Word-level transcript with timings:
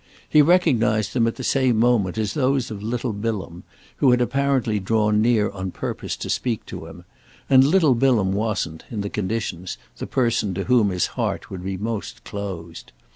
He 0.27 0.41
recognised 0.41 1.13
them 1.13 1.27
at 1.27 1.35
the 1.35 1.43
same 1.43 1.77
moment 1.77 2.17
as 2.17 2.33
those 2.33 2.71
of 2.71 2.81
little 2.81 3.13
Bilham, 3.13 3.61
who 3.97 4.09
had 4.09 4.19
apparently 4.19 4.79
drawn 4.79 5.21
near 5.21 5.51
on 5.51 5.69
purpose 5.69 6.15
to 6.17 6.27
speak 6.27 6.65
to 6.65 6.87
him, 6.87 7.05
and 7.51 7.63
little 7.63 7.93
Bilham 7.93 8.31
wasn't, 8.33 8.83
in 8.89 9.01
the 9.01 9.11
conditions, 9.11 9.77
the 9.99 10.07
person 10.07 10.55
to 10.55 10.63
whom 10.63 10.89
his 10.89 11.05
heart 11.13 11.51
would 11.51 11.63
be 11.63 11.77
most 11.77 12.23
closed. 12.23 12.91